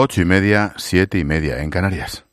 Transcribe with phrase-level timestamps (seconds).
[0.00, 2.24] Ocho y media, siete y media en Canarias.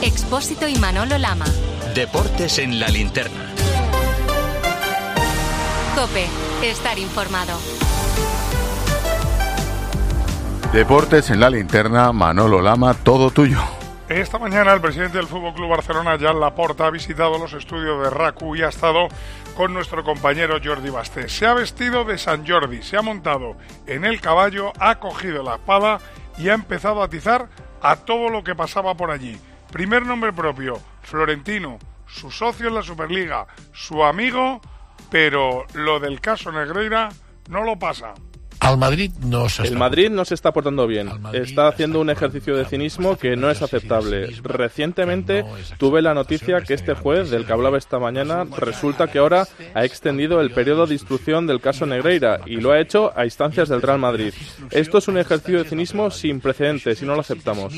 [0.00, 1.44] Expósito y Manolo Lama.
[1.92, 3.52] Deportes en la linterna.
[5.96, 6.26] Cope,
[6.62, 7.58] estar informado.
[10.72, 13.58] Deportes en la linterna, Manolo Lama, todo tuyo.
[14.08, 18.08] Esta mañana el presidente del Fútbol Club Barcelona, Jan Laporta, ha visitado los estudios de
[18.08, 19.08] RACU y ha estado
[19.56, 21.28] con nuestro compañero Jordi Basté.
[21.28, 25.56] Se ha vestido de San Jordi, se ha montado en el caballo, ha cogido la
[25.56, 25.98] espada
[26.38, 27.48] y ha empezado a atizar
[27.82, 29.36] a todo lo que pasaba por allí.
[29.72, 34.60] Primer nombre propio, Florentino, su socio en la Superliga, su amigo,
[35.10, 37.08] pero lo del caso Negreira
[37.48, 38.14] no lo pasa.
[38.60, 41.10] Al Madrid no se El Madrid no se está portando bien.
[41.32, 44.28] Está haciendo un ejercicio de cinismo que no es aceptable.
[44.42, 45.44] Recientemente
[45.78, 49.84] tuve la noticia que este juez del que hablaba esta mañana resulta que ahora ha
[49.84, 53.82] extendido el periodo de instrucción del caso Negreira y lo ha hecho a instancias del
[53.82, 54.32] Real Madrid.
[54.70, 57.72] Esto es un ejercicio de cinismo sin precedentes y no lo aceptamos.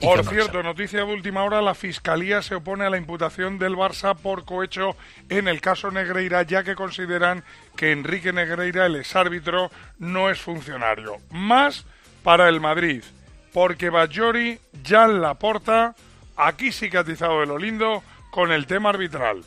[0.00, 4.14] Por cierto, noticia de última hora, la Fiscalía se opone a la imputación del Barça
[4.16, 4.96] por cohecho
[5.28, 7.44] en el caso Negreira, ya que consideran
[7.76, 11.16] que Enrique Negreira, el exárbitro, no es funcionario.
[11.30, 11.84] Más
[12.22, 13.02] para el Madrid,
[13.52, 15.94] porque Bajori ya la porta,
[16.36, 16.90] aquí sí
[17.40, 19.44] de lo lindo con el tema arbitral.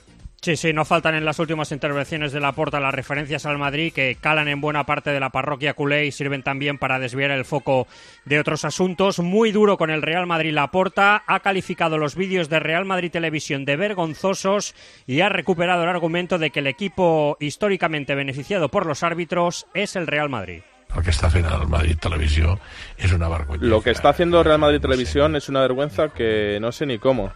[0.48, 3.92] Sí, sí, no faltan en las últimas intervenciones de la Porta las referencias al Madrid
[3.92, 7.44] que calan en buena parte de la parroquia culé y sirven también para desviar el
[7.44, 7.86] foco
[8.24, 9.20] de otros asuntos.
[9.20, 13.12] Muy duro con el Real Madrid la Porta, ha calificado los vídeos de Real Madrid
[13.12, 14.74] Televisión de vergonzosos
[15.06, 19.98] y ha recuperado el argumento de que el equipo históricamente beneficiado por los árbitros es
[19.98, 20.62] el Real Madrid.
[20.96, 22.58] Lo que está haciendo el Madrid Televisión
[22.98, 23.66] es una vergüenza.
[23.66, 27.34] Lo que está haciendo Real Madrid Televisión es una vergüenza que no sé ni cómo.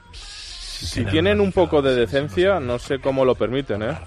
[0.86, 3.98] Si tienen un poco de decencia, no sé cómo lo permiten, ¿eh?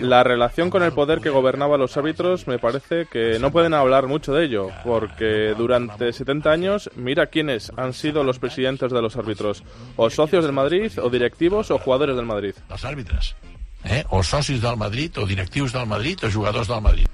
[0.00, 4.06] La relación con el poder que gobernaba los árbitros me parece que no pueden hablar
[4.06, 9.16] mucho de ello, porque durante 70 años, mira quiénes han sido los presidentes de los
[9.16, 9.64] árbitros,
[9.96, 12.54] o socios del Madrid, o directivos, o jugadores del Madrid.
[12.68, 13.34] Los árbitros,
[13.84, 14.04] ¿eh?
[14.10, 17.06] o socios del Madrid, o directivos del Madrid, o jugadores del Madrid.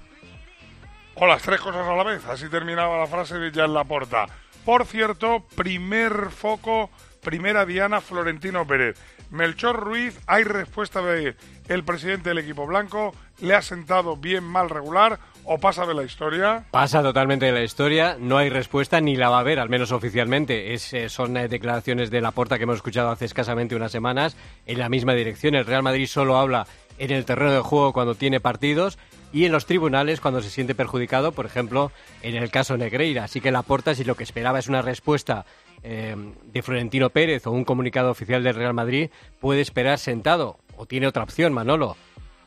[1.16, 4.26] O las tres cosas a la vez, así terminaba la frase de Jan Laporta.
[4.64, 6.90] Por cierto, primer foco
[7.24, 8.96] Primera Diana Florentino Pérez.
[9.30, 11.34] Melchor Ruiz, hay respuesta de
[11.68, 16.04] el presidente del equipo blanco, le ha sentado bien, mal, regular o pasa de la
[16.04, 16.64] historia.
[16.70, 19.90] Pasa totalmente de la historia, no hay respuesta ni la va a haber, al menos
[19.90, 20.74] oficialmente.
[20.74, 24.36] Es, eh, son eh, declaraciones de la Laporta que hemos escuchado hace escasamente unas semanas
[24.66, 25.54] en la misma dirección.
[25.54, 26.66] El Real Madrid solo habla
[26.98, 28.98] en el terreno de juego cuando tiene partidos
[29.32, 31.90] y en los tribunales cuando se siente perjudicado, por ejemplo,
[32.22, 33.24] en el caso Negreira.
[33.24, 35.44] Así que la Laporta, si lo que esperaba es una respuesta
[35.84, 40.58] eh, de Florentino Pérez o un comunicado oficial del Real Madrid, puede esperar sentado.
[40.76, 41.96] O tiene otra opción, Manolo.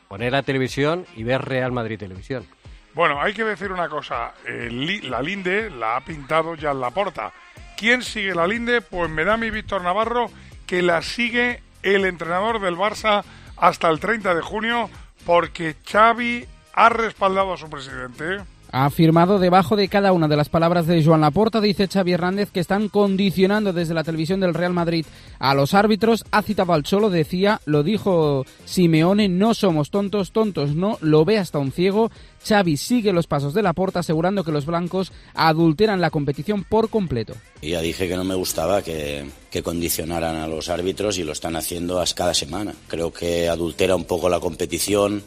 [0.07, 2.45] Poner la televisión y ver Real Madrid Televisión.
[2.93, 4.33] Bueno, hay que decir una cosa.
[4.45, 7.31] la Linde la ha pintado ya en la porta.
[7.77, 8.81] ¿Quién sigue la Linde?
[8.81, 10.31] Pues me da mi Víctor Navarro
[10.65, 13.23] que la sigue el entrenador del Barça
[13.55, 14.89] hasta el 30 de junio
[15.25, 18.39] porque Xavi ha respaldado a su presidente.
[18.77, 22.51] Ha afirmado debajo de cada una de las palabras de Joan Laporta, dice Xavi Hernández,
[22.51, 25.03] que están condicionando desde la televisión del Real Madrid
[25.39, 26.23] a los árbitros.
[26.29, 31.39] Ha citado al Cholo, decía, lo dijo Simeone, no somos tontos, tontos no, lo ve
[31.39, 32.11] hasta un ciego.
[32.47, 37.33] Xavi sigue los pasos de Laporta asegurando que los blancos adulteran la competición por completo.
[37.63, 41.55] Ya dije que no me gustaba que, que condicionaran a los árbitros y lo están
[41.55, 42.75] haciendo cada semana.
[42.87, 45.23] Creo que adultera un poco la competición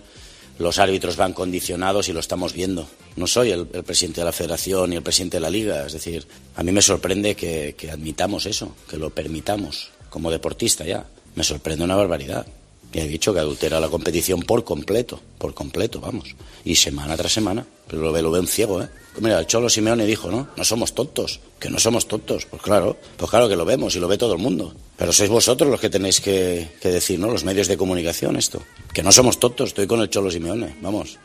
[0.60, 2.87] los árbitros van condicionados y lo estamos viendo.
[3.16, 6.26] No soy el, presidente de la federación ni el presidente de la liga, es decir,
[6.54, 11.06] a mí me sorprende que, admitamos eso, que lo permitamos como deportista ya.
[11.34, 12.47] Me sorprende una barbaridad.
[12.93, 16.34] Y he dicho que adultera la competición por completo, por completo, vamos.
[16.65, 17.65] Y semana tras semana.
[17.87, 18.88] Pero lo ve, lo ve un ciego, ¿eh?
[19.19, 20.48] Mira, el Cholo Simeone dijo, ¿no?
[20.56, 22.47] No somos tontos, que no somos tontos.
[22.47, 24.72] Pues claro, pues claro que lo vemos y lo ve todo el mundo.
[24.97, 27.28] Pero sois vosotros los que tenéis que, que decir, ¿no?
[27.28, 28.62] Los medios de comunicación esto.
[28.94, 31.19] Que no somos tontos, estoy con el Cholo Simeone, vamos.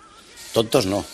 [0.53, 1.05] Tontos no.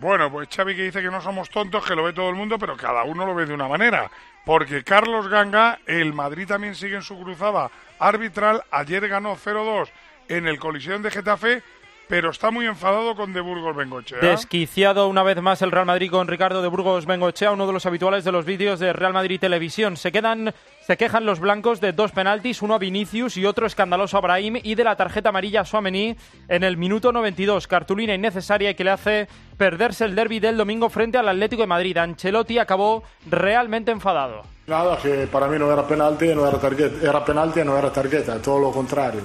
[0.00, 2.58] Bueno, pues Xavi que dice que no somos tontos, que lo ve todo el mundo,
[2.58, 4.10] pero cada uno lo ve de una manera.
[4.46, 8.64] Porque Carlos Ganga, el Madrid también sigue en su cruzada arbitral.
[8.70, 9.88] Ayer ganó 0-2
[10.28, 11.62] en el colisión de Getafe,
[12.10, 14.18] pero está muy enfadado con De Burgos Bengochea.
[14.18, 17.86] Desquiciado una vez más el Real Madrid con Ricardo De Burgos Bengochea, uno de los
[17.86, 19.96] habituales de los vídeos de Real Madrid Televisión.
[19.96, 24.18] Se quedan se quejan los blancos de dos penaltis, uno a Vinicius y otro escandaloso
[24.18, 26.16] a Brahim y de la tarjeta amarilla a Suamení
[26.48, 30.90] en el minuto 92, cartulina innecesaria y que le hace perderse el derby del domingo
[30.90, 31.96] frente al Atlético de Madrid.
[31.96, 34.42] Ancelotti acabó realmente enfadado.
[34.66, 37.92] Nada, que para mí no era penalti, no era tarjeta, era penalti y no era
[37.92, 39.22] tarjeta, todo lo contrario.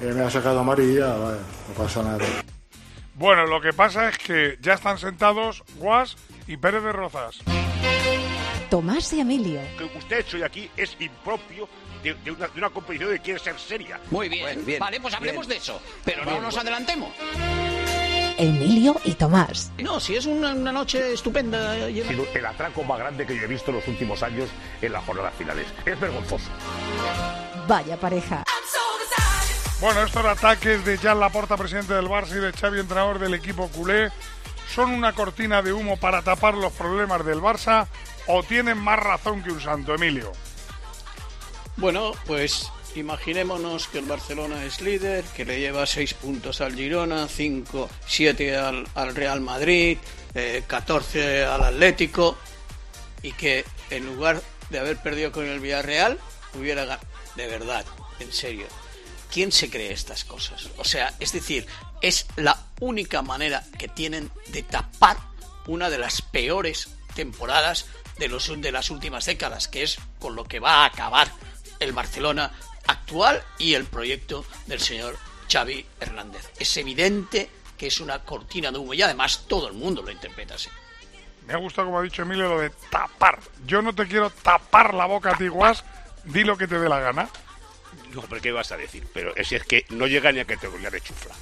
[0.00, 2.24] Eh, me ha sacado amarilla, no pasa nada.
[3.14, 6.16] Bueno, lo que pasa es que ya están sentados Guas
[6.46, 7.38] y Pérez de Rozas.
[8.70, 9.60] Tomás y Emilio.
[9.78, 11.68] Lo que usted ha hecho hoy aquí es impropio
[12.02, 13.98] de, de una, de una competición que quiere ser seria.
[14.10, 14.64] Muy bien.
[14.78, 15.80] Vale, pues hablemos de eso.
[16.04, 17.12] Pero no nos adelantemos.
[18.36, 19.72] Emilio y Tomás.
[19.78, 21.72] No, si es una, una noche estupenda.
[21.72, 24.48] Ha sido el atraco más grande que yo he visto en los últimos años
[24.80, 25.66] en las jornadas finales.
[25.84, 26.48] Es vergonzoso.
[27.66, 28.44] Vaya pareja.
[29.80, 33.68] Bueno, estos ataques de Jan Laporta, presidente del Barça, y de Xavi, entrenador del equipo
[33.68, 34.10] culé,
[34.74, 37.86] ¿son una cortina de humo para tapar los problemas del Barça
[38.26, 40.32] o tienen más razón que un santo, Emilio?
[41.76, 47.28] Bueno, pues imaginémonos que el Barcelona es líder, que le lleva 6 puntos al Girona,
[47.28, 49.96] 5, 7 al, al Real Madrid,
[50.34, 52.36] eh, 14 al Atlético
[53.22, 56.18] y que en lugar de haber perdido con el Villarreal,
[56.54, 57.06] hubiera ganado.
[57.36, 57.84] De verdad,
[58.18, 58.66] en serio.
[59.32, 60.70] ¿Quién se cree estas cosas?
[60.78, 61.66] O sea, es decir,
[62.00, 65.18] es la única manera que tienen de tapar
[65.66, 67.86] una de las peores temporadas
[68.18, 71.30] de, los, de las últimas décadas, que es con lo que va a acabar
[71.78, 72.52] el Barcelona
[72.86, 75.16] actual y el proyecto del señor
[75.50, 76.50] Xavi Hernández.
[76.58, 80.54] Es evidente que es una cortina de humo y además todo el mundo lo interpreta
[80.54, 80.68] así.
[81.46, 83.38] Me ha gustado, como ha dicho Emilio, lo de tapar.
[83.64, 85.84] Yo no te quiero tapar la boca a ti, Guas.
[86.24, 87.30] Di lo que te dé la gana.
[88.14, 89.06] No, pero ¿qué vas a decir?
[89.12, 91.34] Pero es, que no llega ni a categoría de chufla.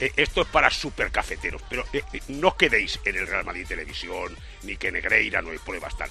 [0.00, 4.36] Eh, esto es para supercafeteros, pero eh, eh, no quedéis en el Real Madrid Televisión,
[4.62, 6.10] ni que Negreira no hay pruebas tal.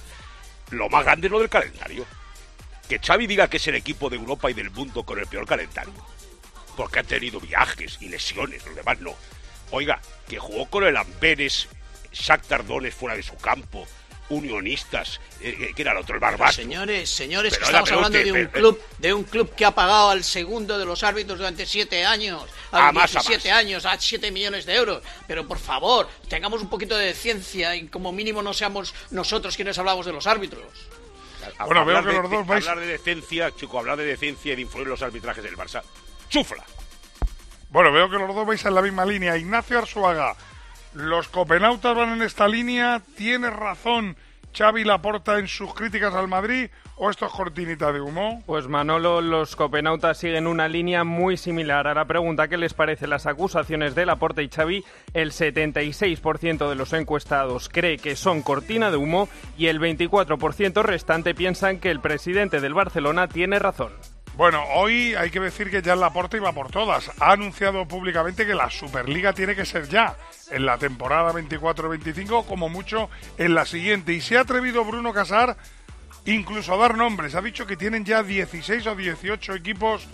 [0.70, 2.06] Lo más grande es lo del calendario.
[2.88, 5.46] Que Xavi diga que es el equipo de Europa y del mundo con el peor
[5.46, 5.94] calendario.
[6.76, 9.14] Porque ha tenido viajes y lesiones, los demás no.
[9.70, 11.68] Oiga, que jugó con el Amberes,
[12.12, 13.86] Shakhtar Donetsk fuera de su campo,
[14.30, 16.62] Unionistas, eh, que era el otro, el Barbastro.
[16.62, 19.24] Señores, señores, Pero que oiga, estamos pero hablando usted- de un pero- club, de un
[19.24, 23.14] club que ha pagado al segundo de los árbitros durante siete años, a, A más,
[23.16, 25.02] a 17 años, a 7 millones de euros.
[25.26, 29.78] Pero por favor, tengamos un poquito de ciencia y como mínimo no seamos nosotros quienes
[29.78, 30.64] hablamos de los árbitros.
[31.58, 34.04] A- Bueno, veo hablar que de- los dos vais- Hablar de decencia, chico, hablar de
[34.04, 35.82] decencia y de influir en los arbitrajes del Barça.
[36.28, 36.64] ¡Chufla!
[37.70, 39.36] Bueno, veo que los dos vais en la misma línea.
[39.36, 40.34] Ignacio Arzuaga,
[40.98, 43.00] los copenautas van en esta línea.
[43.16, 44.16] ¿Tiene razón
[44.52, 48.42] Xavi Laporta en sus críticas al Madrid o esto es cortinita de humo?
[48.46, 53.06] Pues Manolo, los copenautas siguen una línea muy similar a la pregunta ¿qué les parece
[53.06, 54.84] las acusaciones de Laporta y Xavi?
[55.14, 61.32] El 76% de los encuestados cree que son cortina de humo y el 24% restante
[61.32, 63.92] piensan que el presidente del Barcelona tiene razón.
[64.38, 67.10] Bueno, hoy hay que decir que ya Laporta iba por todas.
[67.18, 70.16] Ha anunciado públicamente que la Superliga tiene que ser ya,
[70.52, 74.12] en la temporada 24-25, como mucho en la siguiente.
[74.12, 75.56] Y se ha atrevido Bruno Casar
[76.24, 77.34] incluso a dar nombres.
[77.34, 80.06] Ha dicho que tienen ya 16 o 18 equipos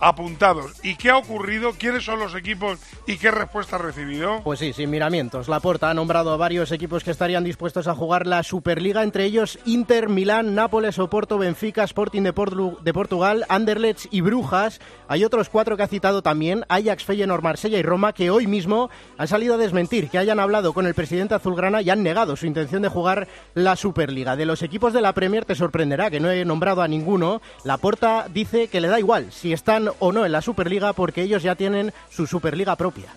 [0.00, 0.72] apuntados.
[0.82, 1.72] ¿Y qué ha ocurrido?
[1.78, 4.40] ¿Quiénes son los equipos y qué respuesta ha recibido?
[4.44, 5.48] Pues sí, sin miramientos.
[5.48, 9.58] Laporta ha nombrado a varios equipos que estarían dispuestos a jugar la Superliga, entre ellos
[9.64, 14.80] Inter, Milán, Nápoles, Oporto, Benfica, Sporting de, Portu- de Portugal, Anderlecht y Brujas.
[15.08, 18.90] Hay otros cuatro que ha citado también, Ajax, Feyenoord, Marsella y Roma, que hoy mismo
[19.16, 22.46] han salido a desmentir que hayan hablado con el presidente azulgrana y han negado su
[22.46, 24.36] intención de jugar la Superliga.
[24.36, 27.40] De los equipos de la Premier te sorprenderá que no he nombrado a ninguno.
[27.64, 31.42] Laporta dice que le da igual si están o no en la Superliga porque ellos
[31.42, 33.08] ya tienen su Superliga propia.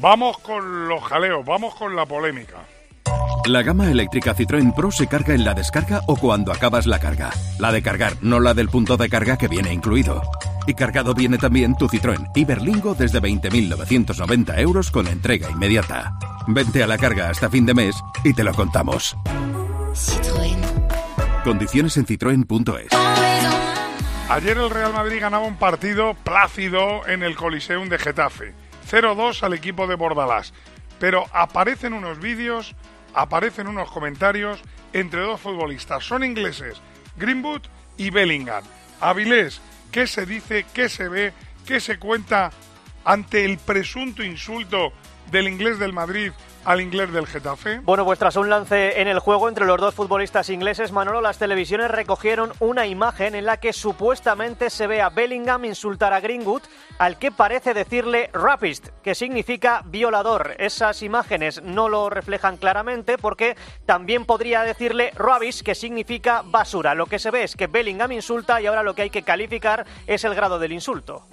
[0.00, 2.58] Vamos con los jaleos, vamos con la polémica.
[3.46, 7.30] La gama eléctrica Citroën Pro se carga en la descarga o cuando acabas la carga.
[7.58, 10.22] La de cargar, no la del punto de carga que viene incluido.
[10.66, 16.16] Y cargado viene también tu Citroën Iberlingo desde 20.990 euros con entrega inmediata.
[16.46, 19.16] Vente a la carga hasta fin de mes y te lo contamos.
[21.42, 23.11] Condiciones en citroen.es.
[24.32, 28.54] Ayer el Real Madrid ganaba un partido plácido en el Coliseum de Getafe.
[28.90, 30.54] 0-2 al equipo de Bordalás.
[30.98, 32.74] Pero aparecen unos vídeos,
[33.12, 34.62] aparecen unos comentarios
[34.94, 36.04] entre dos futbolistas.
[36.04, 36.80] Son ingleses,
[37.16, 37.60] Greenwood
[37.98, 38.64] y Bellingham.
[39.02, 39.60] Avilés,
[39.90, 41.34] ¿qué se dice, qué se ve,
[41.66, 42.52] qué se cuenta
[43.04, 44.94] ante el presunto insulto
[45.30, 46.32] del inglés del Madrid
[46.64, 47.80] al inglés del Getafe?
[47.80, 51.38] Bueno, pues tras un lance en el juego entre los dos futbolistas ingleses, Manolo, las
[51.38, 56.62] televisiones recogieron una imagen en la que supuestamente se ve a Bellingham insultar a Greenwood,
[56.98, 60.54] al que parece decirle rapist, que significa violador.
[60.58, 66.94] Esas imágenes no lo reflejan claramente porque también podría decirle rubbish, que significa basura.
[66.94, 69.86] Lo que se ve es que Bellingham insulta y ahora lo que hay que calificar
[70.06, 71.26] es el grado del insulto.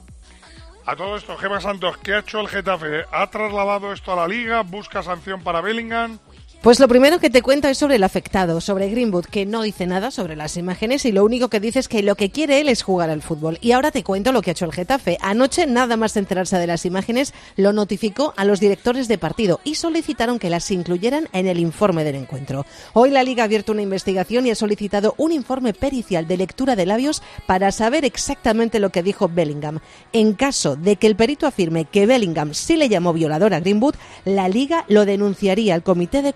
[0.89, 3.05] A todo esto, Gema Santos, ¿qué ha hecho el Getafe?
[3.12, 4.63] ¿Ha trasladado esto a la liga?
[4.63, 6.17] ¿Busca sanción para Bellingham?
[6.62, 9.88] Pues lo primero que te cuento es sobre el afectado, sobre Greenwood, que no dice
[9.88, 12.68] nada sobre las imágenes y lo único que dice es que lo que quiere él
[12.68, 13.58] es jugar al fútbol.
[13.62, 15.18] Y ahora te cuento lo que ha hecho el Getafe.
[15.22, 19.75] Anoche, nada más enterarse de las imágenes, lo notificó a los directores de partido y
[19.75, 22.66] solicitaron que las incluyeran en el informe del encuentro.
[22.92, 26.75] Hoy la Liga ha abierto una investigación y ha solicitado un informe pericial de lectura
[26.75, 29.80] de labios para saber exactamente lo que dijo Bellingham.
[30.12, 33.96] En caso de que el perito afirme que Bellingham sí le llamó violador a Greenwood,
[34.25, 36.34] la Liga lo denunciaría al comité de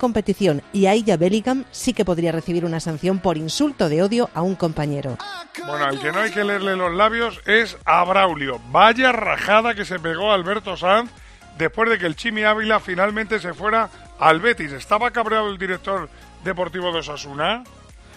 [0.72, 4.42] y ahí ya Bellingham sí que podría recibir una sanción por insulto de odio a
[4.42, 5.18] un compañero.
[5.66, 8.60] Bueno, al que no hay que leerle los labios es a Braulio.
[8.70, 11.10] Vaya rajada que se pegó Alberto Sanz
[11.58, 13.90] después de que el Chimi Ávila finalmente se fuera
[14.20, 14.72] al Betis.
[14.72, 16.10] ¿Estaba cabreado el director
[16.44, 17.64] deportivo de Osasuna?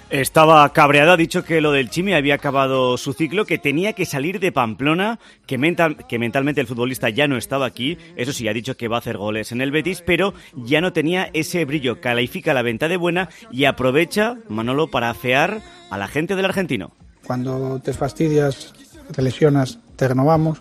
[0.08, 4.06] Estaba cabreado, ha dicho que lo del Chimi había acabado su ciclo, que tenía que
[4.06, 8.46] salir de Pamplona, que, mental, que mentalmente el futbolista ya no estaba aquí, eso sí,
[8.46, 11.64] ha dicho que va a hacer goles en el Betis, pero ya no tenía ese
[11.64, 15.60] brillo, califica la venta de buena y aprovecha, Manolo, para afear
[15.90, 16.92] a la gente del argentino.
[17.26, 18.74] Cuando te fastidias,
[19.12, 20.60] te lesionas, te renovamos,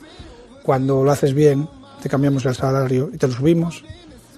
[0.64, 1.70] cuando lo haces bien,
[2.02, 3.84] te cambiamos el salario y te lo subimos.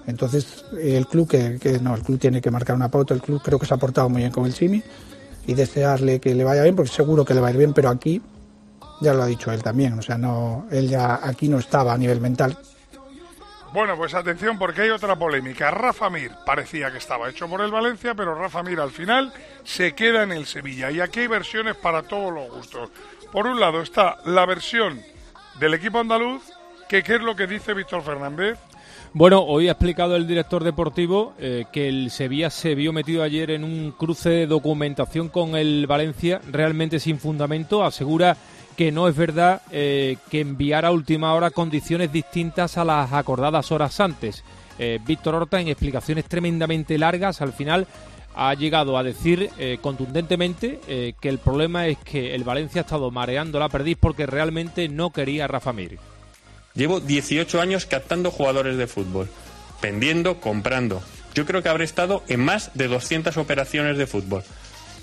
[0.08, 3.58] Entonces, el club, que, no, el club tiene que marcar una pauta, el club creo
[3.58, 4.82] que se ha portado muy bien con el Chimi
[5.46, 7.90] y desearle que le vaya bien, porque seguro que le va a ir bien, pero
[7.90, 8.22] aquí
[9.02, 11.98] ya lo ha dicho él también, o sea, no, él ya aquí no estaba a
[11.98, 12.56] nivel mental.
[13.74, 15.70] Bueno, pues atención porque hay otra polémica.
[15.70, 19.30] Rafa Mir parecía que estaba hecho por el Valencia, pero Rafa Mir al final
[19.62, 20.90] se queda en el Sevilla.
[20.90, 22.88] Y aquí hay versiones para todos los gustos.
[23.30, 25.02] Por un lado está la versión
[25.60, 26.42] del equipo andaluz,
[26.88, 28.58] que qué es lo que dice Víctor Fernández.
[29.14, 33.50] Bueno, hoy ha explicado el director deportivo eh, que el Sevilla se vio metido ayer
[33.50, 37.84] en un cruce de documentación con el Valencia realmente sin fundamento.
[37.84, 38.36] Asegura
[38.76, 43.72] que no es verdad eh, que enviara a última hora condiciones distintas a las acordadas
[43.72, 44.44] horas antes.
[44.78, 47.86] Eh, Víctor Horta, en explicaciones tremendamente largas, al final
[48.36, 49.50] ha llegado a decir
[49.80, 50.78] contundentemente
[51.20, 55.10] que el problema es que el Valencia ha estado mareando la perdiz porque realmente no
[55.10, 55.98] quería a Rafa Mir.
[56.74, 59.28] Llevo 18 años captando jugadores de fútbol,
[59.82, 61.02] vendiendo, comprando.
[61.34, 64.44] Yo creo que habré estado en más de 200 operaciones de fútbol.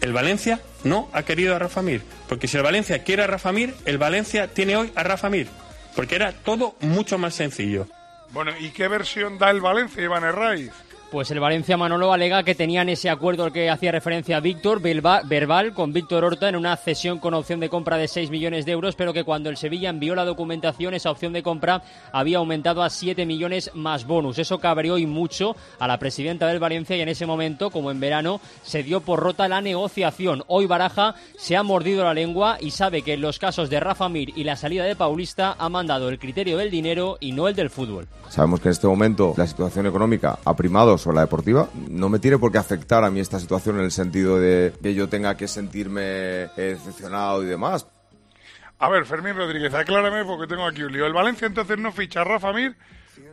[0.02, 3.52] El Valencia no ha querido a Rafa Mir, porque si el Valencia quiere a Rafa
[3.52, 5.48] Mir, el Valencia tiene hoy a Rafa Mir,
[5.96, 7.88] porque era todo mucho más sencillo.
[8.32, 10.72] Bueno, ¿y qué versión da el Valencia, Iván Herraiz?
[11.12, 15.74] Pues el Valencia Manolo alega que tenían ese acuerdo al que hacía referencia Víctor, verbal,
[15.74, 18.96] con Víctor Horta en una cesión con opción de compra de 6 millones de euros,
[18.96, 22.90] pero que cuando el Sevilla envió la documentación, esa opción de compra había aumentado a
[22.90, 24.40] 7 millones más bonus.
[24.40, 28.00] Eso cabreó y mucho a la presidenta del Valencia y en ese momento, como en
[28.00, 30.44] verano, se dio por rota la negociación.
[30.48, 34.10] Hoy Baraja se ha mordido la lengua y sabe que en los casos de Rafa
[34.10, 37.56] Mir y la salida de Paulista ha mandado el criterio del dinero y no el
[37.56, 38.08] del fútbol.
[38.30, 41.70] Sabemos que en este momento la situación económica ha primado sobre la deportiva.
[41.90, 44.94] No me tiene por qué afectar a mí esta situación en el sentido de que
[44.94, 47.88] yo tenga que sentirme eh, decepcionado y demás.
[48.78, 51.06] A ver, Fermín Rodríguez, aclárame porque tengo aquí un lío.
[51.06, 52.76] ¿El Valencia entonces no ficha a Rafa Mir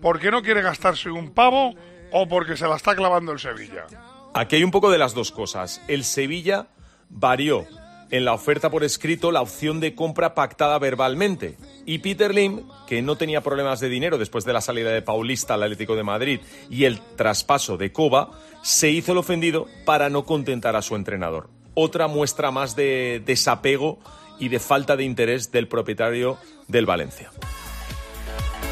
[0.01, 1.75] porque no quiere gastarse un pavo
[2.13, 3.87] o porque se la está clavando el Sevilla?
[4.35, 5.83] Aquí hay un poco de las dos cosas.
[5.89, 6.69] El Sevilla
[7.11, 7.67] varió
[8.11, 11.57] en la oferta por escrito la opción de compra pactada verbalmente.
[11.85, 15.55] Y Peter Lim, que no tenía problemas de dinero después de la salida de Paulista
[15.55, 18.31] al Atlético de Madrid y el traspaso de Coba,
[18.63, 21.51] se hizo el ofendido para no contentar a su entrenador.
[21.75, 23.99] Otra muestra más de desapego
[24.39, 27.31] y de falta de interés del propietario del Valencia.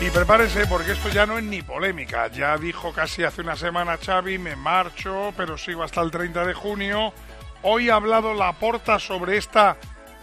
[0.01, 2.29] Y prepárese porque esto ya no es ni polémica.
[2.29, 6.55] Ya dijo casi hace una semana Xavi, me marcho, pero sigo hasta el 30 de
[6.55, 7.13] junio.
[7.63, 9.77] Hoy ha hablado Laporta sobre esta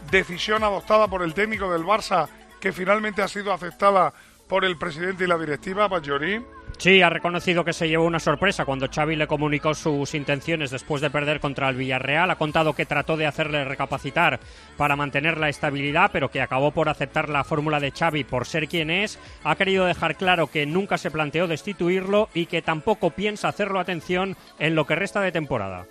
[0.10, 2.27] decisión adoptada por el técnico del Barça
[2.59, 4.13] que finalmente ha sido aceptada
[4.47, 6.41] por el presidente y la directiva, Bajori.
[6.77, 11.01] Sí, ha reconocido que se llevó una sorpresa cuando Xavi le comunicó sus intenciones después
[11.01, 12.29] de perder contra el Villarreal.
[12.29, 14.39] Ha contado que trató de hacerle recapacitar
[14.77, 18.67] para mantener la estabilidad, pero que acabó por aceptar la fórmula de Xavi por ser
[18.67, 19.17] quien es.
[19.43, 24.37] Ha querido dejar claro que nunca se planteó destituirlo y que tampoco piensa hacerlo atención
[24.59, 25.87] en lo que resta de temporada.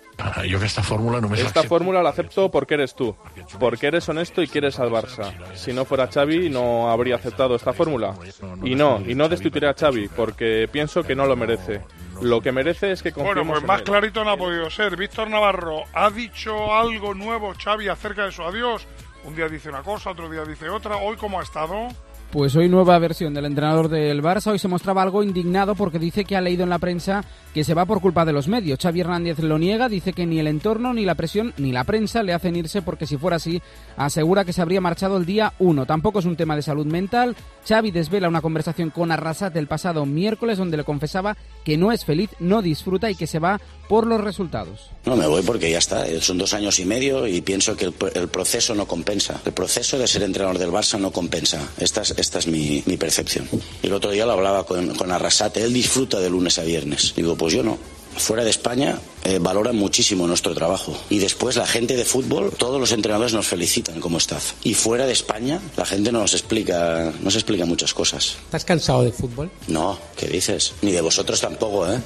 [0.47, 3.15] Yo que esta fórmula no me Esta fórmula la acepto porque eres tú,
[3.59, 5.31] porque eres honesto y quieres al Barça.
[5.55, 8.15] Si no fuera Xavi no habría aceptado esta fórmula.
[8.63, 11.81] Y no, y no destituiré a Xavi porque pienso que no lo merece.
[12.21, 14.97] Lo que merece es que Bueno, pues más clarito no ha podido ser.
[14.97, 18.87] Víctor Navarro, ¿ha dicho algo nuevo Xavi acerca de su adiós?
[19.23, 20.97] Un día dice una cosa, otro día dice otra.
[20.97, 21.89] ¿Hoy cómo ha estado?
[22.31, 24.51] Pues hoy nueva versión del entrenador del Barça.
[24.51, 27.73] Hoy se mostraba algo indignado porque dice que ha leído en la prensa que se
[27.73, 28.79] va por culpa de los medios.
[28.81, 32.23] Xavi Hernández lo niega, dice que ni el entorno, ni la presión, ni la prensa
[32.23, 33.61] le hacen irse porque si fuera así,
[33.95, 35.85] asegura que se habría marchado el día 1.
[35.85, 37.33] Tampoco es un tema de salud mental.
[37.65, 42.03] Xavi desvela una conversación con Arrasat el pasado miércoles donde le confesaba que no es
[42.03, 44.89] feliz, no disfruta y que se va por los resultados.
[45.05, 47.93] No me voy porque ya está, son dos años y medio y pienso que el,
[48.15, 49.41] el proceso no compensa.
[49.45, 51.67] El proceso de ser entrenador del Barça no compensa.
[51.77, 53.47] Esta es, esta es mi, mi percepción.
[53.81, 57.13] Y el otro día lo hablaba con, con Arrasate, él disfruta de lunes a viernes.
[57.15, 57.77] Digo, pues yo no.
[58.17, 60.97] Fuera de España eh, valoran muchísimo nuestro trabajo.
[61.07, 64.53] Y después la gente de fútbol, todos los entrenadores nos felicitan como staff.
[64.63, 68.37] Y fuera de España la gente nos explica, nos explica muchas cosas.
[68.45, 69.51] ¿Estás cansado de fútbol?
[69.67, 70.73] No, ¿qué dices?
[70.81, 71.99] Ni de vosotros tampoco, ¿eh?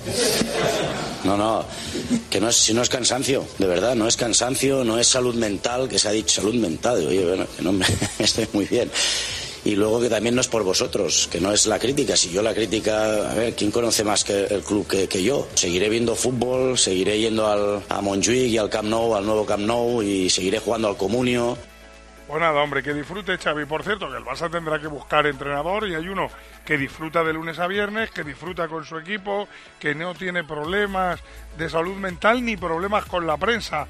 [1.24, 1.64] No, no,
[2.30, 5.36] que no es, si no es cansancio, de verdad, no es cansancio, no es salud
[5.36, 7.06] mental, que se ha dicho salud mental.
[7.06, 7.86] Oye, bueno, que no me
[8.20, 8.90] estoy muy bien.
[9.64, 12.18] Y luego que también no es por vosotros, que no es la crítica.
[12.18, 15.48] Si yo la crítica, a ver, ¿quién conoce más que el club que, que yo?
[15.54, 19.64] Seguiré viendo fútbol, seguiré yendo al, a Montjuic y al Camp Nou, al nuevo Camp
[19.64, 21.58] Nou, y seguiré jugando al Comunio.
[22.32, 23.66] Pues nada, hombre, que disfrute Xavi.
[23.66, 26.30] Por cierto, que el Barça tendrá que buscar entrenador y hay uno
[26.64, 29.50] que disfruta de lunes a viernes, que disfruta con su equipo,
[29.82, 31.20] que no tiene problemas
[31.58, 33.86] de salud mental ni problemas con la prensa.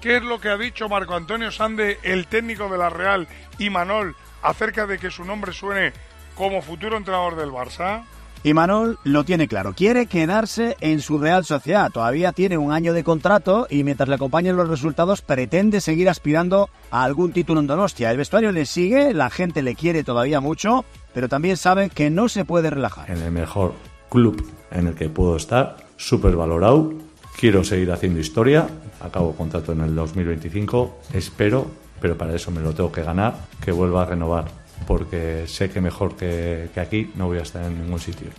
[0.00, 3.70] ¿Qué es lo que ha dicho Marco Antonio Sande, el técnico de la Real, y
[3.70, 5.92] Manol acerca de que su nombre suene
[6.34, 8.02] como futuro entrenador del Barça?
[8.46, 11.90] Y Manol lo tiene claro, quiere quedarse en su Real Sociedad.
[11.90, 16.68] Todavía tiene un año de contrato y mientras le acompañen los resultados pretende seguir aspirando
[16.90, 18.10] a algún título en Donostia.
[18.10, 20.84] El vestuario le sigue, la gente le quiere todavía mucho,
[21.14, 23.10] pero también sabe que no se puede relajar.
[23.10, 23.72] En el mejor
[24.10, 26.92] club en el que puedo estar, súper valorado.
[27.40, 28.68] Quiero seguir haciendo historia.
[29.00, 30.98] Acabo contrato en el 2025.
[31.14, 31.66] Espero,
[31.98, 35.80] pero para eso me lo tengo que ganar, que vuelva a renovar porque sé que
[35.80, 38.30] mejor que, que, aquí no voy a estar en ningún sitio.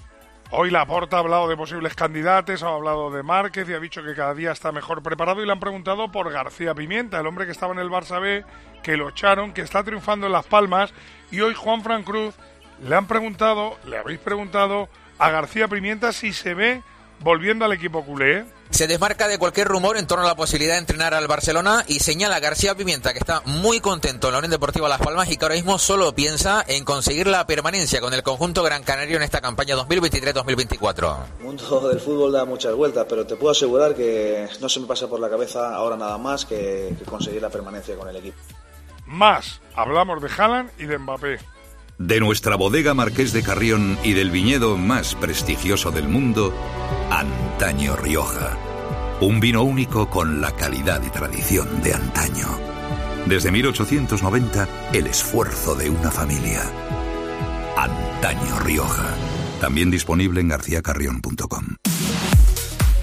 [0.51, 4.13] Hoy Laporta ha hablado de posibles candidatos, ha hablado de Márquez y ha dicho que
[4.13, 7.51] cada día está mejor preparado y le han preguntado por García Pimienta, el hombre que
[7.51, 8.45] estaba en el Barça B,
[8.83, 10.93] que lo echaron, que está triunfando en Las Palmas
[11.31, 12.35] y hoy Juan Fran Cruz
[12.81, 14.87] le han preguntado, le habéis preguntado
[15.17, 16.83] a García Pimienta si se ve
[17.19, 18.45] volviendo al equipo culé.
[18.69, 21.99] Se desmarca de cualquier rumor en torno a la posibilidad de entrenar al Barcelona y
[21.99, 25.37] señala a García Pimienta que está muy contento en la Unión Deportiva Las Palmas y
[25.37, 29.23] que ahora mismo solo piensa en conseguir la permanencia con el conjunto Gran Canario en
[29.23, 31.17] esta campaña 2023-2024.
[31.39, 34.87] El mundo del fútbol da muchas vueltas, pero te puedo asegurar que no se me
[34.87, 38.37] pasa por la cabeza ahora nada más que, que conseguir la permanencia con el equipo.
[39.05, 41.39] Más, hablamos de Haaland y de Mbappé.
[41.97, 46.53] De nuestra bodega Marqués de Carrión y del viñedo más prestigioso del mundo,
[47.09, 48.57] Antaño Rioja.
[49.21, 52.47] Un vino único con la calidad y tradición de antaño.
[53.25, 56.61] Desde 1890, el esfuerzo de una familia.
[57.77, 59.07] Antaño Rioja.
[59.61, 61.77] También disponible en garcíacarrión.com.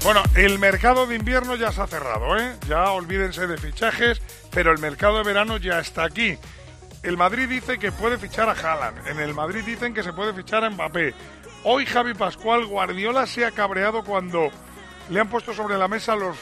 [0.04, 2.56] Bueno, el mercado de invierno ya se ha cerrado, ¿eh?
[2.68, 4.20] Ya olvídense de fichajes,
[4.50, 6.36] pero el mercado de verano ya está aquí.
[7.02, 9.08] El Madrid dice que puede fichar a Haaland.
[9.08, 11.14] En el Madrid dicen que se puede fichar a Mbappé.
[11.64, 14.50] Hoy Javi Pascual Guardiola se ha cabreado cuando
[15.12, 16.36] le han puesto sobre la mesa los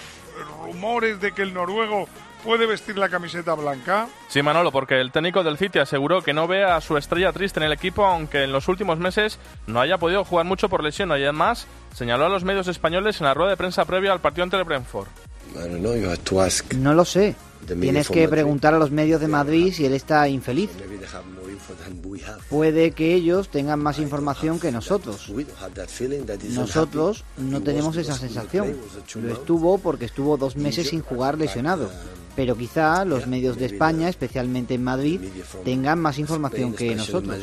[0.62, 2.08] rumores de que el noruego
[2.44, 4.08] puede vestir la camiseta blanca.
[4.28, 7.60] Sí, Manolo, porque el técnico del City aseguró que no ve a su estrella triste
[7.60, 11.10] en el equipo, aunque en los últimos meses no haya podido jugar mucho por lesión.
[11.10, 14.44] Y además señaló a los medios españoles en la rueda de prensa previa al partido
[14.44, 15.08] ante el Brentford.
[16.76, 17.34] No lo sé.
[17.66, 20.70] Tienes que preguntar a los medios de Madrid si él está infeliz.
[22.48, 25.32] Puede que ellos tengan más información que nosotros.
[26.50, 28.76] Nosotros no tenemos esa sensación.
[29.16, 31.90] Lo estuvo porque estuvo dos meses sin jugar lesionado.
[32.36, 35.20] Pero quizá los medios de España, especialmente en Madrid,
[35.64, 37.36] tengan más información que nosotros.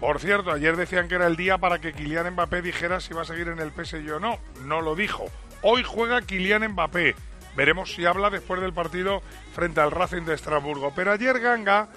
[0.00, 3.22] Por cierto, ayer decían que era el día para que Kylian Mbappé dijera si va
[3.22, 4.38] a seguir en el PSG o no.
[4.66, 5.26] No lo dijo.
[5.62, 7.14] Hoy juega Kylian Mbappé.
[7.56, 9.22] Veremos si habla después del partido
[9.54, 10.92] frente al Racing de Estrasburgo.
[10.94, 11.88] Pero ayer Ganga,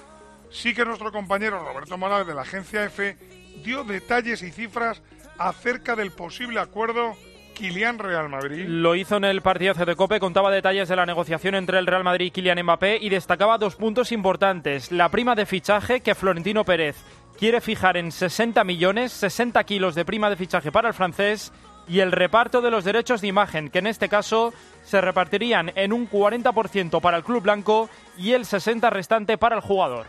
[0.52, 3.18] sí que nuestro compañero Roberto Morales de la agencia F
[3.64, 5.02] dio detalles y cifras
[5.38, 7.16] acerca del posible acuerdo
[7.56, 8.66] Kylian Real Madrid.
[8.68, 12.04] Lo hizo en el partido de Cope, contaba detalles de la negociación entre el Real
[12.04, 14.92] Madrid y Kylian Mbappé y destacaba dos puntos importantes.
[14.92, 16.98] La prima de fichaje que Florentino Pérez
[17.40, 21.52] quiere fijar en 60 millones, 60 kilos de prima de fichaje para el francés
[21.88, 25.94] y el reparto de los derechos de imagen, que en este caso se repartirían en
[25.94, 30.08] un 40% para el club blanco y el 60% restante para el jugador.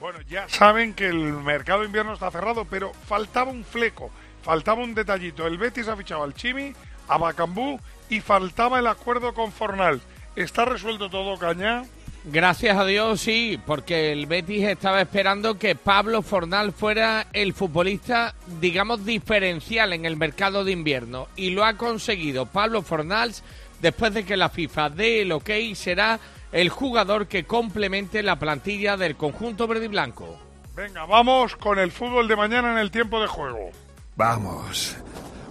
[0.00, 4.10] Bueno, ya saben que el mercado de invierno está cerrado, pero faltaba un fleco,
[4.42, 5.46] faltaba un detallito.
[5.46, 6.72] El Betis ha fichado al Chimi,
[7.06, 10.00] a Bacambú y faltaba el acuerdo con Fornal.
[10.36, 11.84] ¿Está resuelto todo, Caña?
[12.24, 18.34] Gracias a Dios, sí, porque el Betis estaba esperando que Pablo Fornal fuera el futbolista,
[18.60, 21.28] digamos, diferencial en el mercado de invierno.
[21.34, 23.42] Y lo ha conseguido Pablo Fornals
[23.80, 26.20] después de que la FIFA dé el ok, será
[26.52, 30.38] el jugador que complemente la plantilla del conjunto verde y blanco.
[30.74, 33.70] Venga, vamos con el fútbol de mañana en el tiempo de juego.
[34.16, 34.96] Vamos,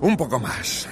[0.01, 0.87] un poco más.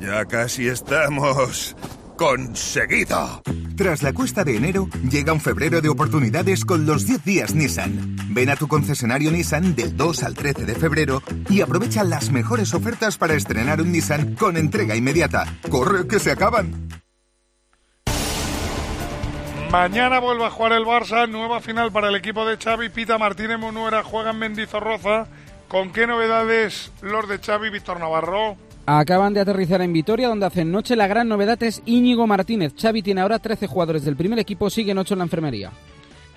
[0.00, 1.76] Ya casi estamos.
[2.16, 3.42] ¡Conseguido!
[3.76, 8.16] Tras la cuesta de enero, llega un febrero de oportunidades con los 10 días Nissan.
[8.28, 12.72] Ven a tu concesionario Nissan del 2 al 13 de febrero y aprovecha las mejores
[12.72, 15.46] ofertas para estrenar un Nissan con entrega inmediata.
[15.68, 16.88] ¡Corre que se acaban!
[19.72, 23.58] Mañana vuelve a jugar el Barça, nueva final para el equipo de Xavi, Pita Martínez
[23.58, 25.26] Munuera juegan Mendizorroza.
[25.66, 28.56] ¿Con qué novedades los de Xavi, Víctor Navarro?
[28.86, 30.94] Acaban de aterrizar en Vitoria, donde hacen noche.
[30.94, 32.74] La gran novedad es Íñigo Martínez.
[32.78, 35.72] Xavi tiene ahora 13 jugadores del primer equipo, siguen 8 en la enfermería.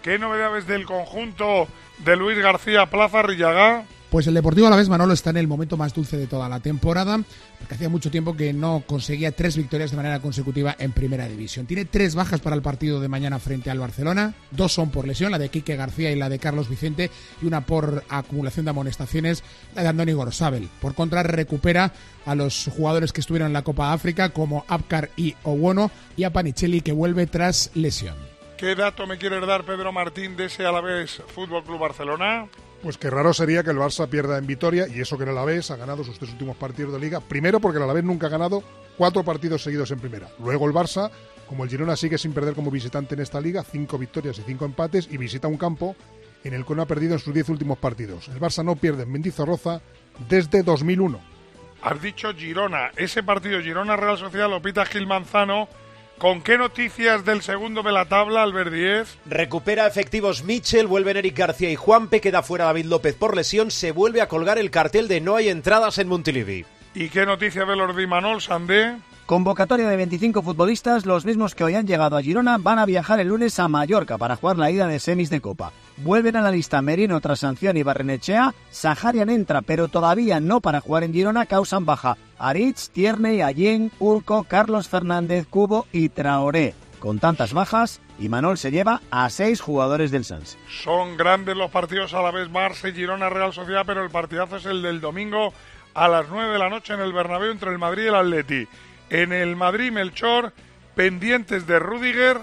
[0.01, 1.67] ¿Qué novedades del conjunto
[2.05, 3.83] de Luis García Plaza Rillaga?
[4.09, 6.47] Pues el Deportivo a la vez Manolo está en el momento más dulce de toda
[6.47, 7.19] la temporada,
[7.59, 11.65] porque hacía mucho tiempo que no conseguía tres victorias de manera consecutiva en Primera División.
[11.65, 15.31] Tiene tres bajas para el partido de mañana frente al Barcelona, dos son por lesión,
[15.31, 19.43] la de Quique García y la de Carlos Vicente, y una por acumulación de amonestaciones,
[19.75, 20.69] la de Andoni Gorosabel.
[20.79, 21.91] Por contra, recupera
[22.25, 26.31] a los jugadores que estuvieron en la Copa África, como Abkar y Owono, y a
[26.31, 28.15] Panicelli, que vuelve tras lesión.
[28.57, 32.47] ¿Qué dato me quieres dar, Pedro Martín, de ese Alavés Fútbol Club Barcelona?
[32.81, 35.71] Pues que raro sería que el Barça pierda en Vitoria y eso que el Alavés
[35.71, 37.19] ha ganado sus tres últimos partidos de liga.
[37.19, 38.63] Primero porque el Alavés nunca ha ganado
[38.97, 40.29] cuatro partidos seguidos en primera.
[40.39, 41.09] Luego el Barça,
[41.47, 44.65] como el Girona sigue sin perder como visitante en esta liga, cinco victorias y cinco
[44.65, 45.95] empates y visita un campo
[46.43, 48.27] en el que no ha perdido en sus diez últimos partidos.
[48.27, 49.81] El Barça no pierde en Mendizorroza
[50.29, 51.19] desde 2001.
[51.81, 52.91] Has dicho Girona.
[52.95, 55.67] Ese partido Girona-Real Sociedad lo pita Gil Manzano
[56.17, 59.17] ¿Con qué noticias del segundo de la tabla, Albert Díez?
[59.27, 63.91] Recupera efectivos Mitchell, vuelven Eric García y Juanpe, queda fuera David López por lesión, se
[63.91, 66.65] vuelve a colgar el cartel de no hay entradas en Montilivi.
[66.95, 68.95] ¿Y qué noticia de los Manol Sandé?
[69.27, 73.19] Convocatoria de 25 futbolistas, los mismos que hoy han llegado a Girona, van a viajar
[73.19, 75.71] el lunes a Mallorca para jugar la ida de semis de Copa.
[75.97, 80.79] Vuelven a la lista Merino tras sanción y Barrenechea, Saharian entra, pero todavía no para
[80.79, 86.75] jugar en Girona, causan baja Aritz, Tierney, Allen, Urco, Carlos Fernández, Cubo y Traoré.
[86.99, 90.57] Con tantas bajas, Imanol se lleva a seis jugadores del Sanse.
[90.69, 92.47] Son grandes los partidos a la vez
[92.83, 95.53] y Girona Real Sociedad, pero el partidazo es el del domingo
[95.93, 98.67] a las 9 de la noche en el Bernabéu entre el Madrid y el Atleti
[99.09, 100.53] en el Madrid Melchor
[100.95, 102.39] pendientes de Rudiger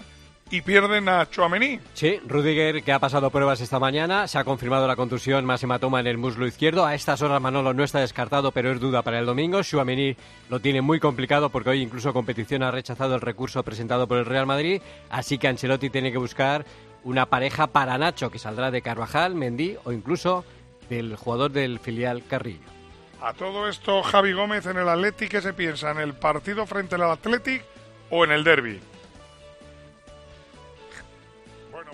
[0.51, 1.81] y pierden a Chouameni.
[1.95, 6.01] Sí, Rudiger que ha pasado pruebas esta mañana, se ha confirmado la contusión más hematoma
[6.01, 6.85] en el muslo izquierdo.
[6.85, 9.63] A estas horas Manolo no está descartado, pero es duda para el domingo.
[9.63, 10.17] Chouameni
[10.51, 14.27] lo tiene muy complicado porque hoy incluso competición ha rechazado el recurso presentado por el
[14.27, 14.81] Real Madrid,
[15.11, 16.65] así que Ancelotti tiene que buscar
[17.03, 20.45] una pareja para Nacho que saldrá de Carvajal, Mendy o incluso
[20.89, 22.75] del jugador del filial Carrillo.
[23.21, 25.91] A todo esto, Javi Gómez en el Athletic, ¿qué se piensa?
[25.91, 27.65] ¿En el partido frente al Athletic
[28.11, 28.81] o en el derby?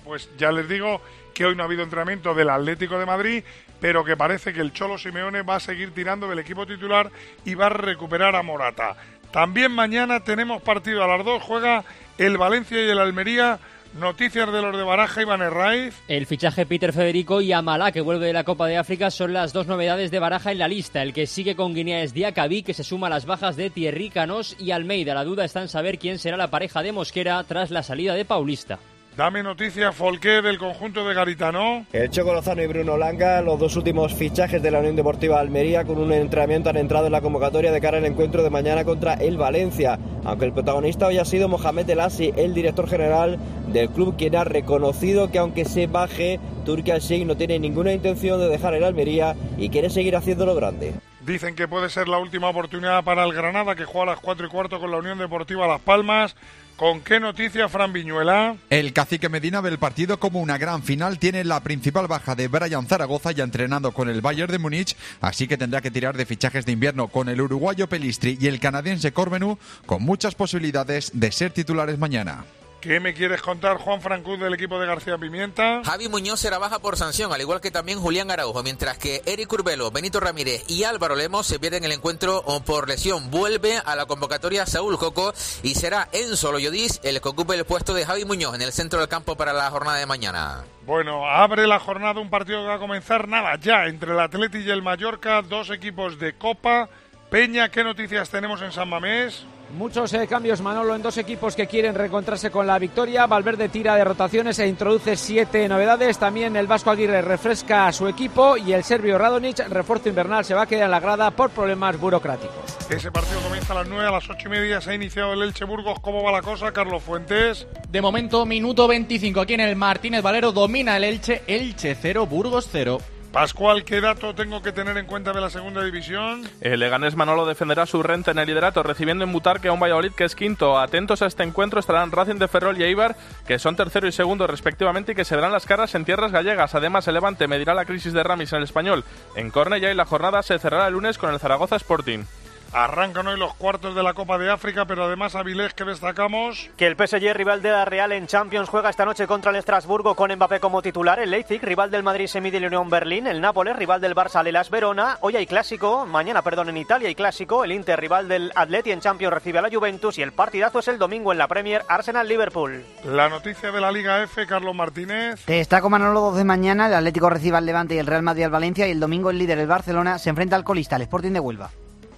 [0.05, 1.01] Pues ya les digo
[1.35, 3.45] que hoy no ha habido entrenamiento del Atlético de Madrid,
[3.81, 7.11] pero que parece que el Cholo Simeone va a seguir tirando del equipo titular
[7.45, 8.97] y va a recuperar a Morata.
[9.31, 11.85] También mañana tenemos partido a las dos, juega
[12.19, 13.59] el Valencia y el Almería
[13.99, 16.01] Noticias de los de Baraja y Van Herraiz.
[16.07, 19.53] El fichaje Peter Federico y Amalá, que vuelve de la Copa de África, son las
[19.53, 21.03] dos novedades de Baraja en la lista.
[21.03, 24.11] El que sigue con Guinea es Diacabí, que se suma a las bajas de Thierry
[24.11, 25.15] Canos y Almeida.
[25.15, 28.25] La duda está en saber quién será la pareja de Mosquera tras la salida de
[28.25, 28.79] Paulista.
[29.17, 31.85] Dame noticia, Folqué, del conjunto de Garitano.
[31.93, 35.85] El Choco Lozano y Bruno Langa, los dos últimos fichajes de la Unión Deportiva Almería,
[35.85, 39.15] con un entrenamiento han entrado en la convocatoria de cara al encuentro de mañana contra
[39.15, 39.99] el Valencia.
[40.25, 44.37] Aunque el protagonista hoy ha sido Mohamed El Asi, el director general del club, quien
[44.37, 48.85] ha reconocido que aunque se baje, Turquía al no tiene ninguna intención de dejar el
[48.85, 50.95] Almería y quiere seguir haciéndolo grande.
[51.27, 54.47] Dicen que puede ser la última oportunidad para el Granada, que juega a las 4
[54.47, 56.35] y cuarto con la Unión Deportiva Las Palmas.
[56.81, 58.57] ¿Con qué noticia, Fran Viñuela?
[58.71, 61.19] El cacique Medina ve el partido como una gran final.
[61.19, 65.47] Tiene la principal baja de Brian Zaragoza ya entrenando con el Bayern de Múnich, así
[65.47, 69.13] que tendrá que tirar de fichajes de invierno con el uruguayo Pelistri y el canadiense
[69.13, 72.47] Corbenú, con muchas posibilidades de ser titulares mañana.
[72.81, 75.83] ¿Qué me quieres contar, Juan Francuz, del equipo de García Pimienta?
[75.85, 79.53] Javi Muñoz será baja por sanción, al igual que también Julián Araujo, mientras que Eric
[79.53, 83.31] Urbelo, Benito Ramírez y Álvaro Lemos se pierden el encuentro por lesión.
[83.31, 87.93] Vuelve a la convocatoria Saúl Coco y será Enzo Loyodis el que ocupe el puesto
[87.93, 90.65] de Javi Muñoz en el centro del campo para la jornada de mañana.
[90.87, 94.59] Bueno, abre la jornada un partido que va a comenzar nada ya entre el Atleti
[94.59, 96.89] y el Mallorca, dos equipos de Copa.
[97.31, 99.45] Peña, ¿qué noticias tenemos en San Mamés?
[99.77, 103.27] Muchos eh, cambios, Manolo, en dos equipos que quieren reencontrarse con la victoria.
[103.27, 106.19] Valverde tira de rotaciones e introduce siete novedades.
[106.19, 110.55] También el Vasco Aguirre refresca a su equipo y el serbio Radonic, refuerzo invernal, se
[110.55, 112.79] va a quedar en la grada por problemas burocráticos.
[112.91, 115.43] Ese partido comienza a las 9, a las 8 y media se ha iniciado el
[115.43, 116.01] Elche Burgos.
[116.01, 117.67] ¿Cómo va la cosa, Carlos Fuentes?
[117.89, 122.69] De momento, minuto 25 aquí en el Martínez Valero domina el Elche, Elche 0, Burgos
[122.73, 122.99] 0.
[123.33, 126.43] Pascual, ¿qué dato tengo que tener en cuenta de la segunda división?
[126.61, 130.11] El Leganés Manolo defenderá su renta en el liderato, recibiendo en Butarque a un Valladolid
[130.13, 130.77] que es quinto.
[130.77, 133.17] Atentos a este encuentro estarán Racing de Ferrol y Eibar,
[133.47, 136.75] que son tercero y segundo respectivamente y que se verán las caras en tierras gallegas.
[136.75, 139.05] Además, el Levante medirá la crisis de Ramis en el español
[139.37, 142.25] en Cornellá y la jornada se cerrará el lunes con el Zaragoza Sporting.
[142.73, 146.71] Arrancan hoy los cuartos de la Copa de África, pero además Avilés que destacamos.
[146.77, 150.15] Que el PSG, rival de la Real en Champions, juega esta noche contra el Estrasburgo
[150.15, 151.19] con Mbappé como titular.
[151.19, 153.27] El Leipzig, rival del Madrid, se mide el Unión Berlín.
[153.27, 155.19] El Nápoles, rival del Barça, Lelas Verona.
[155.21, 157.65] Hoy hay clásico, mañana, perdón, en Italia hay clásico.
[157.65, 160.19] El Inter, rival del Atleti en Champions, recibe a la Juventus.
[160.19, 162.85] Y el partidazo es el domingo en la Premier, Arsenal-Liverpool.
[163.05, 165.45] La noticia de la Liga F, Carlos Martínez.
[165.45, 166.87] Te destaco Manolo 2 de mañana.
[166.87, 168.87] El Atlético recibe al Levante y el Real Madrid al Valencia.
[168.87, 171.71] Y el domingo el líder, el Barcelona, se enfrenta al colista, el Sporting de Huelva.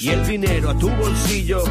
[0.00, 1.62] Y el dinero a tu bolsillo.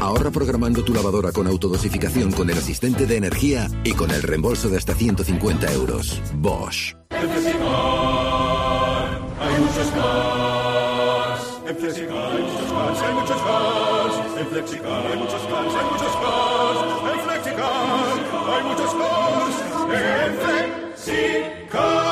[0.00, 4.68] Ahorra programando tu lavadora con autodosificación con el asistente de energía y con el reembolso
[4.68, 6.20] de hasta 150 euros.
[6.36, 6.94] Bosch.
[7.10, 7.78] En Flexicar
[9.40, 11.42] hay muchos cars.
[11.68, 14.14] En Flexicar hay muchos cars, hay muchos cars.
[14.40, 16.80] En Flexicar hay muchos cars, hay muchos cars.
[17.12, 18.18] En Flexicar
[18.48, 19.56] hay muchos cars.
[19.94, 20.32] En
[20.96, 22.08] Flexicar.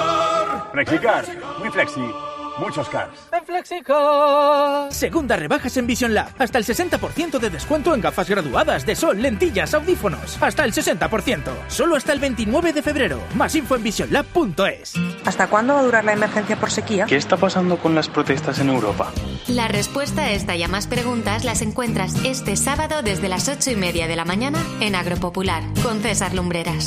[0.72, 1.24] Flexicar,
[1.59, 2.25] muy flexi.
[2.59, 3.29] Muchos cars.
[3.33, 4.92] En Flexicar.
[4.92, 6.31] Segunda rebajas en Vision Lab.
[6.38, 10.40] Hasta el 60% de descuento en gafas graduadas de sol, lentillas, audífonos.
[10.40, 11.42] Hasta el 60%.
[11.69, 13.21] Solo hasta el 29 de febrero.
[13.35, 14.95] Más info en visionlab.es.
[15.25, 17.07] ¿Hasta cuándo va a durar la emergencia por sequía?
[17.07, 19.12] ¿Qué está pasando con las protestas en Europa?
[19.49, 23.73] La respuesta a esta y a más preguntas las encuentras este sábado desde las 8
[23.73, 26.87] y media de la mañana en Agropopular con César Lumbreras.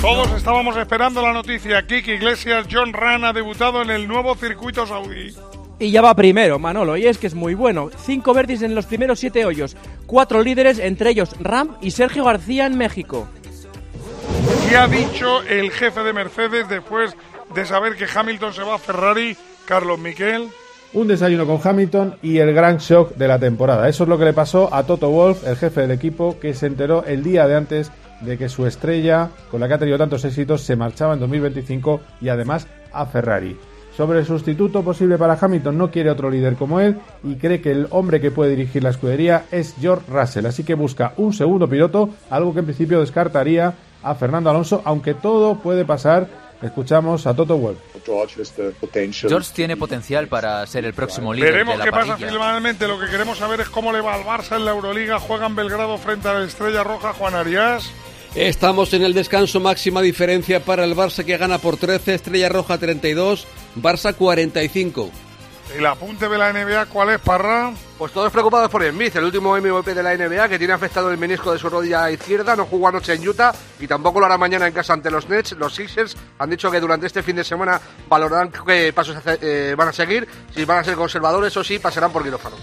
[0.00, 1.86] Todos estábamos esperando la noticia.
[1.86, 5.34] Kiki Iglesias, John Ran ha debutado en el nuevo circuito saudí.
[5.78, 7.90] Y ya va primero, Manolo, y es que es muy bueno.
[8.02, 9.76] Cinco verdis en los primeros siete hoyos.
[10.06, 13.28] Cuatro líderes, entre ellos Ram y Sergio García en México.
[14.70, 17.14] ¿Qué ha dicho el jefe de Mercedes después
[17.54, 19.36] de saber que Hamilton se va a Ferrari,
[19.66, 20.48] Carlos Miquel?
[20.94, 23.86] Un desayuno con Hamilton y el gran shock de la temporada.
[23.86, 26.66] Eso es lo que le pasó a Toto Wolf, el jefe del equipo, que se
[26.66, 30.24] enteró el día de antes de que su estrella, con la que ha tenido tantos
[30.24, 33.56] éxitos, se marchaba en 2025 y además a Ferrari.
[33.96, 37.72] Sobre el sustituto posible para Hamilton, no quiere otro líder como él y cree que
[37.72, 41.68] el hombre que puede dirigir la escudería es George Russell, así que busca un segundo
[41.68, 46.28] piloto, algo que en principio descartaría a Fernando Alonso, aunque todo puede pasar.
[46.62, 47.78] Escuchamos a Toto Wolff.
[49.12, 52.14] George tiene potencial para ser el próximo líder Veremos de la qué parrilla.
[52.16, 52.86] pasa finalmente.
[52.86, 55.18] Lo que queremos saber es cómo le va al Barça en la Euroliga.
[55.18, 57.90] Juega en Belgrado frente a la Estrella Roja, Juan Arias.
[58.34, 62.78] Estamos en el descanso, máxima diferencia para el Barça que gana por 13, Estrella Roja
[62.78, 65.10] 32, Barça 45.
[65.74, 67.72] El apunte de la NBA, ¿cuál es, Parra?
[67.98, 71.18] Pues todos preocupados por Smith, el último MVP de la NBA que tiene afectado el
[71.18, 74.68] menisco de su rodilla izquierda, no jugó anoche en Utah y tampoco lo hará mañana
[74.68, 75.52] en casa ante los Nets.
[75.52, 79.88] Los Sixers han dicho que durante este fin de semana valorarán qué pasos eh, van
[79.88, 82.56] a seguir, si van a ser conservadores o si pasarán por quirófano.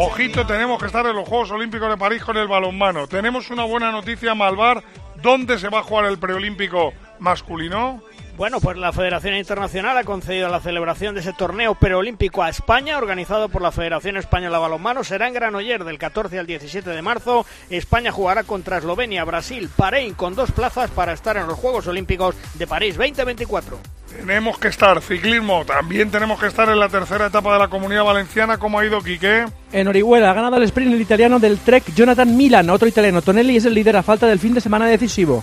[0.00, 3.08] Ojito, tenemos que estar en los Juegos Olímpicos de París con el balonmano.
[3.08, 4.84] Tenemos una buena noticia, Malvar.
[5.20, 8.00] ¿Dónde se va a jugar el preolímpico masculino?
[8.38, 12.96] Bueno, pues la Federación Internacional ha concedido la celebración de ese torneo preolímpico a España,
[12.96, 15.02] organizado por la Federación Española de Balonmano.
[15.02, 17.44] Será en Granoller del 14 al 17 de marzo.
[17.68, 22.36] España jugará contra Eslovenia, Brasil, Bahrein, con dos plazas para estar en los Juegos Olímpicos
[22.54, 23.76] de París 2024.
[24.16, 28.04] Tenemos que estar, ciclismo, también tenemos que estar en la tercera etapa de la Comunidad
[28.04, 28.56] Valenciana.
[28.56, 29.46] ¿Cómo ha ido Quique?
[29.72, 33.20] En Orihuela ha ganado el sprint el italiano del Trek Jonathan Milan, otro italiano.
[33.20, 35.42] Tonelli es el líder a falta del fin de semana decisivo.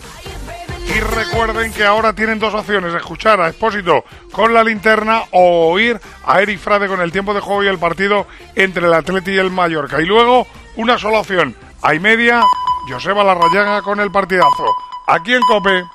[0.95, 5.99] Y recuerden que ahora tienen dos opciones, escuchar a Expósito con la linterna o oír
[6.25, 9.37] a Eric Frade con el tiempo de juego y el partido entre el Atleti y
[9.37, 10.01] el Mallorca.
[10.01, 12.41] Y luego una sola opción, hay media,
[12.89, 14.73] Joseba Larrayaga con el partidazo.
[15.07, 15.85] Aquí en COPE.